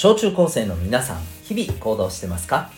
[0.00, 2.70] 小中高生の皆さん日々行動してますか？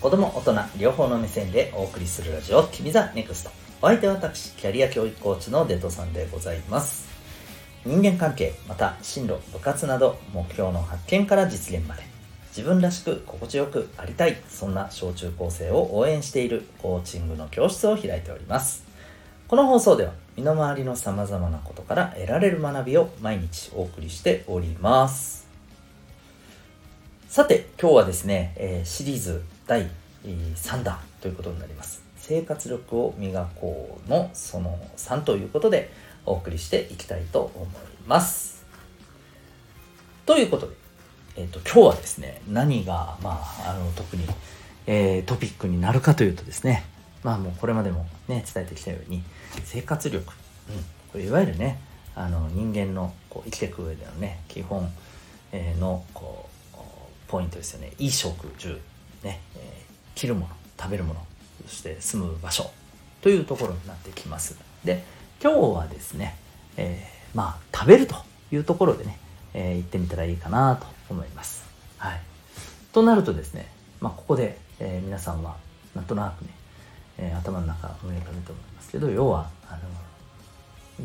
[0.00, 3.50] 子供大人両方の目線でお送りするラジオ「君 the NEXT。
[3.82, 7.08] お相手は私キャリア教育コーチのデトさんでございます。
[7.84, 12.04] 人間関係また進路部活など目標の発見から実現まで。
[12.56, 18.84] 自分らしく心地よくありたいそんな小中高生を応援しているコーチングの教室を開いております。
[19.48, 25.47] この放送では身の回りのさまざまなことから得られる学びを毎日お送りしております。
[27.38, 29.86] さて今日はですね、え、シリーズ第
[30.24, 32.02] 3弾ということになります。
[32.16, 35.88] 生活力を磨こうのその3ということで
[36.26, 37.68] お送りしていきたいと思い
[38.08, 38.66] ます。
[40.26, 40.74] ということで
[41.36, 44.24] えーと、今日はですね何が、まあ、あの特に、
[44.88, 46.82] えー、トピックになるかというとですね
[47.22, 49.22] まあもうこれまでもね伝えてきたように
[49.62, 50.32] 生活力、
[50.70, 50.76] うん、
[51.12, 51.78] これいわゆるね
[52.16, 54.90] あの人間のこう生きていく上でのね基本、
[55.52, 56.57] えー、のこう
[57.28, 57.92] ポイントですよね。
[57.98, 58.80] 衣食住、
[59.22, 59.40] ね。
[59.56, 60.48] えー、着るもの
[60.78, 61.26] 食べるもの
[61.66, 62.70] そして住む場所
[63.20, 64.56] というところになってきます。
[64.84, 65.04] で
[65.42, 66.36] 今日はですね、
[66.76, 68.16] えー、まあ食べると
[68.52, 69.18] いうところでね、
[69.54, 71.64] えー、行ってみたらいいかなと思います。
[71.98, 72.20] はい、
[72.92, 73.66] となるとですね、
[74.00, 75.56] まあ、ここで、えー、皆さんは
[75.94, 76.50] なんとなくね、
[77.18, 79.78] えー、頭の中思い浮かべると思いますけど要はあの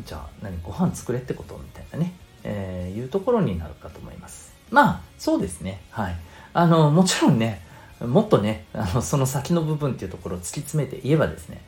[0.04, 2.14] じゃあ何ご飯作れってことみたいなね、
[2.44, 4.53] えー、いうところになるかと思います。
[4.74, 5.80] まあそうですね。
[5.90, 6.16] はい。
[6.52, 7.62] あのもちろんね
[8.00, 11.60] もっとねあのその先の部分っていうところを突き詰めて言えばですね、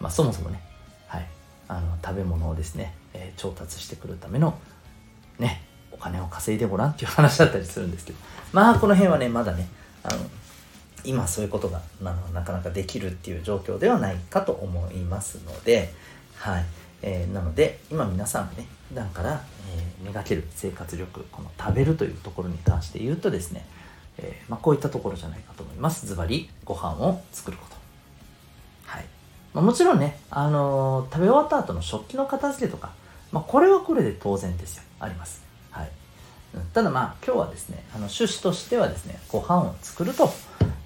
[0.00, 0.60] まあ、そもそもね、
[1.06, 1.26] はい、
[1.68, 4.58] あの食べ物をですね、えー、調達してくるための
[5.38, 8.18] ねお金を稼いでごらんっていう話だったりするんですけど
[8.52, 9.68] まあこの辺はねまだね
[10.04, 10.20] あの
[11.04, 15.92] 今そういうことがななかなかできるっていう状況ではないかと思いますので
[16.38, 16.64] はい、
[17.02, 19.42] えー、なので今皆さんがね普段から、
[19.76, 23.66] えー、磨ける生活力この食べるというところに関して言うとですね、
[24.18, 26.06] えー、まあ、こういったところじゃないかと思います。
[26.06, 27.76] ズバリご飯を作ること。
[28.86, 29.04] はい、
[29.54, 32.92] まあ、もちろんね、あの食べ終わった後の食器の片付けとか、
[33.30, 34.82] まあ、これはこれで当然ですよ。
[35.00, 35.42] あります。
[35.70, 35.90] はい。
[36.72, 40.30] ただまあ今日はですねあの趣旨としてはですねご飯を作ると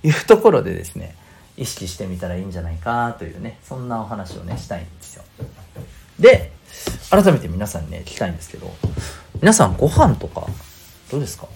[0.02, 1.14] いうところでですね
[1.56, 5.22] 意識してみたらいいんじゃないかというねそんなお話をねしたいんですよ。
[6.22, 6.52] で
[7.10, 8.70] 改めて皆さんにね聞きたいんですけど
[9.42, 10.46] 皆さんご飯とか
[11.10, 11.46] どうですか？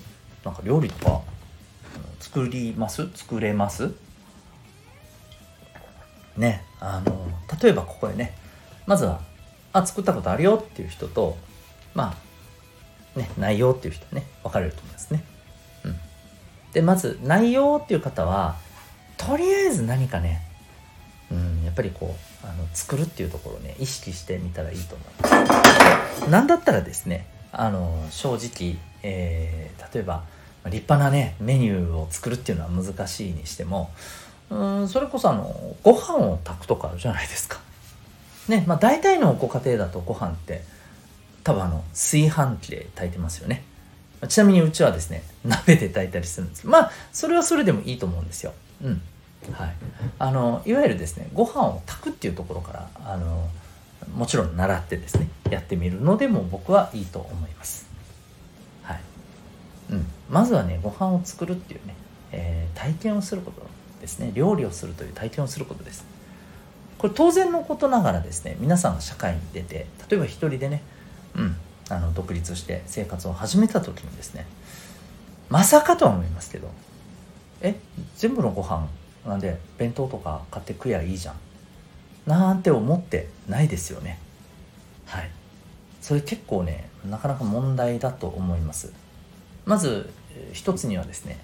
[0.44, 1.22] なんか料理とか
[2.20, 3.08] 作ります？
[3.14, 3.94] 作れます？
[6.36, 7.26] ねあの
[7.62, 8.34] 例えばここでね
[8.86, 9.20] まずは
[9.72, 11.38] あ作ったことあるよっていう人と
[11.94, 15.24] まあね、内容っていう人ね、分かれると思いますね。
[15.84, 15.96] うん。
[16.74, 18.56] で、まず、内容っていう方は、
[19.16, 20.42] とりあえず何かね、
[21.30, 26.30] うん、やっぱりこう、あの作るっていうところをね、意識してみたらいいと思います。
[26.30, 30.24] なんだったらですね、あの、正直、えー、例えば、
[30.66, 33.90] 立派なね、メニューを作るっていうのは難しいにしても、
[34.50, 37.60] うん、それこそあの、ご飯を炊くとかあるじゃないですか。
[38.48, 40.62] ね、まあ大体のご家庭だとご飯って、
[41.46, 43.62] 多分あの炊飯器で炊いてますよね
[44.26, 48.52] ちなみにうちはですね鍋で炊いたりするんですまあそれはそれでもいいと思うんですよ
[48.82, 49.00] うん
[49.52, 49.74] はい。
[50.18, 53.48] あのいわゆるですねご飯を炊くっていうところからあの
[54.14, 57.88] もちろん習ってですねやってみるのでも僕はいいと思います。
[58.82, 59.00] はい。
[59.90, 60.06] うん。
[60.30, 61.94] まずはねご飯を作るっていうね、
[62.32, 63.62] えー、体験をすること
[64.00, 64.32] ですね。
[64.34, 66.04] 料理をするという体験をすることです。
[66.98, 70.82] これ当然のことながらですね皆さんが社会に出て例えば一人でね
[71.36, 71.56] うん、
[71.90, 74.46] あの独立して生活を始めた時にですね
[75.48, 76.70] まさかとは思いますけど
[77.60, 77.76] え
[78.16, 78.88] 全部のご飯
[79.26, 81.34] なんで弁当とか買って食やいいじゃん。
[82.26, 84.18] なんて思ってないですよね。
[85.06, 85.30] はい。
[86.00, 88.92] それ結構ねなかなか問題だと思います。
[89.64, 90.10] まず
[90.52, 91.38] 一つにはですね、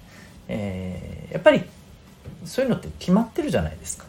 [0.48, 1.62] えー、やっぱり
[2.44, 4.04] そういうのって決まってるじゃないですか、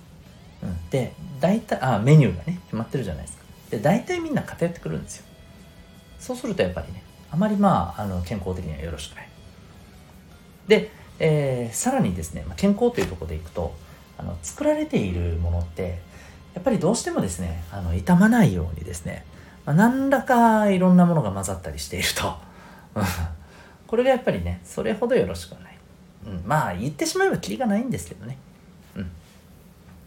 [0.62, 3.44] うん、で大体あメニューがね決まってるじゃないですか。
[3.72, 5.26] で大体みんな偏ってくるんですよ。
[6.20, 9.30] そうするとやっぱりねあまりまああの健康的にはよろしくない。
[10.68, 13.76] で、えー、さらにですね、まあ、健康というところでいくと
[14.18, 16.00] あの作られているものって
[16.54, 19.26] やっぱりどうしてもですねあの傷まないようにですね、
[19.66, 22.36] まあ、何らかいろんなものが混ざったりしていると。
[23.88, 25.78] これがやっぱりねそれほどよろしくはない、
[26.26, 28.38] うん、まあ言ってしまえばキリがないんですけどね。
[28.96, 29.12] うん。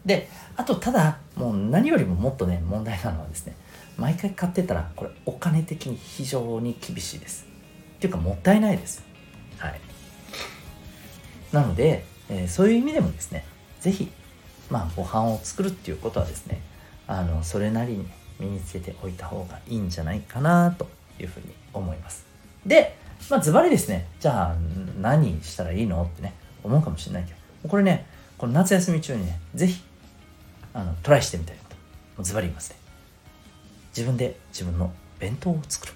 [0.05, 3.55] であとただもう何よりももっとね問題なのはですね
[3.97, 7.45] 毎回買ってたらこれお金的に非常に厳しいです。
[7.97, 9.03] っていうかもったいないです。
[9.57, 9.81] はい。
[11.51, 13.45] なので、えー、そういう意味でもですね
[13.79, 14.11] 是非
[14.69, 16.61] まあご飯を作るっていうことはですね
[17.07, 18.05] あのそれなりに
[18.39, 20.87] 身につけておいた方がいいんじゃないかなと
[21.19, 22.25] いうふうに思います。
[22.65, 22.97] で
[23.29, 24.55] まあズバリですねじゃあ
[25.01, 26.33] 何したらいいのってね
[26.63, 27.33] 思うかもしれないけ
[27.63, 28.05] どこれね
[28.37, 29.81] この夏休み中にね是非
[30.73, 31.75] あのトライしてみたいこ
[32.17, 32.77] とズバリ言いますね。
[33.95, 35.93] 自分で自分の弁当を作る。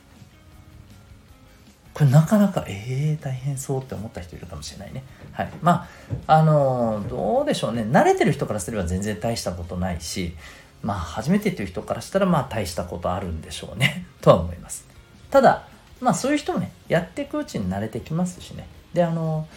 [1.93, 5.03] これなかなかええー、大変そうって思った人いるかもしれないね。
[5.33, 5.49] はい。
[5.61, 5.87] ま
[6.27, 7.83] ああのー、どうでしょうね。
[7.83, 10.35] 慣れてる人からすれば全然大したことないし
[10.83, 14.05] まあ初めてっていう人からしたらまあ大したことあるんでしょうね。
[14.21, 14.85] とは思います。
[15.29, 15.67] ただ
[15.99, 18.67] まあそういう人もねやっていくうちに慣れてきますしね。
[18.93, 19.47] であの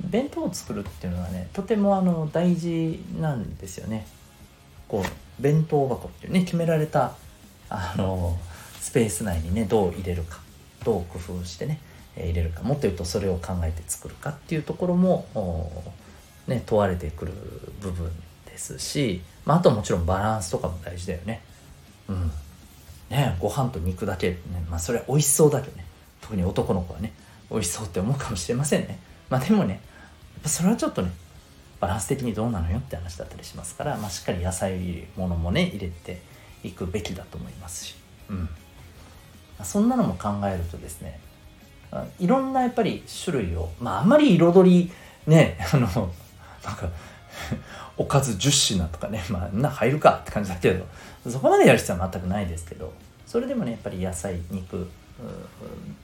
[0.00, 4.06] 弁当を作るっていうのはねとてもあの大事なんですよね。
[4.88, 7.12] こう弁当箱っていうね決められた
[7.68, 8.38] あの
[8.80, 10.40] スペース内にねどう入れるか。
[10.86, 11.80] どう工夫してね
[12.16, 15.26] 入れるかもっと言うとそれを考えて作るかっていうところも
[16.46, 17.32] ね問われてくる
[17.80, 18.10] 部分
[18.46, 21.42] ですし、まあ、あともちろんバランスとかも大事だよね。
[22.08, 22.30] うん。
[23.10, 24.38] ねご飯と肉だけ、ね、
[24.70, 25.84] まあそれは美味しそうだけどね。
[26.20, 27.12] 特に男の子はね
[27.50, 29.00] 美味しそうって思うかもしれませんね。
[29.28, 31.10] まあでもねやっぱそれはちょっとね
[31.80, 36.22] バランス的にどうなのよって話だったりしますから、まあ、しっかり野菜ものもね入れて
[36.64, 37.96] いくべきだと思いますし、
[38.30, 38.48] うん、
[39.64, 41.18] そんなのも考えるとですね
[42.18, 44.92] いろんなやっぱり種類をまああんまり彩り
[45.26, 45.86] ね あの
[46.64, 46.88] なんか
[47.96, 50.86] おかず10品とかねまあな入るかって感じだけど
[51.30, 52.92] そこまでやる必要は全くないですけど
[53.26, 54.88] それでもねやっぱり野菜肉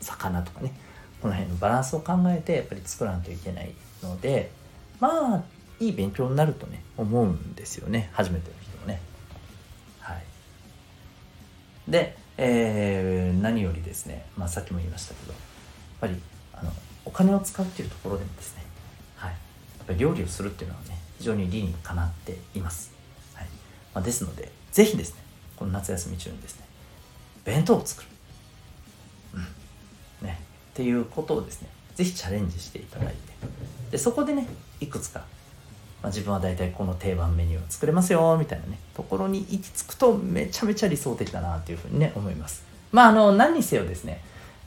[0.00, 0.72] 魚とかね
[1.20, 3.72] この辺のバランスを考えてやっぱり作らんといけない
[4.02, 4.50] ので
[4.98, 5.42] まあ
[5.78, 9.00] いい勉強になるとね思うんですよね初めての人もね。
[10.00, 10.22] はい。
[11.88, 15.40] で、えー、何よりですね、まあ、さっきも言いましたけどやっ
[16.00, 16.20] ぱり
[16.54, 16.72] あの
[17.04, 18.62] お金を使うっていうところでもですね、
[19.16, 19.36] はい、や
[19.84, 22.92] っぱり料理をするっていうのはね非常に理にかなっています、
[23.34, 23.46] はい。
[23.94, 25.22] まあ、ですので是非ですね
[25.56, 26.66] この夏休み中にですね
[27.44, 28.08] 弁当を作る、
[30.20, 30.26] うん。
[30.26, 30.40] ね、
[30.72, 33.14] っていうことをですね是非チャレンジしていただいて
[33.90, 34.48] でそこでね
[34.80, 35.24] いくつか、
[36.02, 42.64] まあ、自分は大体この定番メニューを作れますよみたいなねところに行き着くとめちゃめちゃ理想的だなというふうにね思います。
[42.90, 44.20] まああの何にせよですね、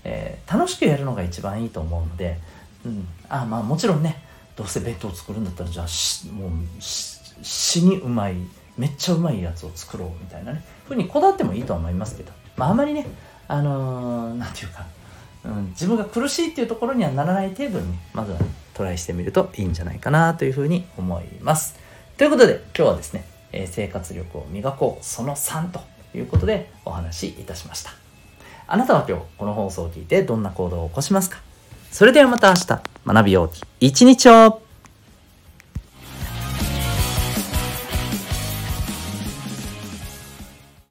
[0.04, 2.38] えー、楽しくやるのが一番いいと思うので、
[2.86, 4.24] うん、あまあもちろんね
[4.56, 5.86] どうせ弁当作るんだったらじゃあ
[6.34, 8.36] もう死にうまい
[8.78, 13.06] めっちゃうまいやつを作ろうみたいなねふうにこだわってもいいとは思いますけど、まあ、あまりね
[13.48, 14.86] あのー、ていうか、
[15.45, 18.39] うん、自分が苦しいっていうところにはならない程度にまずは
[18.74, 21.75] トライしてみるといいんじゃないかなというふうに思います。
[22.18, 25.81] ということで今日はですね、え、生活力を磨こうその3と
[26.15, 27.92] いうことでお話しいたしました。
[28.68, 31.39] あなたは今日この放送を聞いてどんな行動を起こしますか？
[31.91, 34.62] それではまた明日学びようき一日を